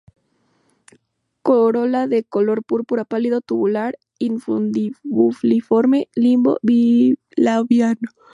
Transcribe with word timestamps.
Corola 1.43 2.07
de 2.07 2.23
color 2.23 2.63
púrpura 2.63 3.05
pálido, 3.05 3.39
tubular-infundibuliforme, 3.41 6.07
limbo 6.15 6.57
bilabiado. 6.63 8.01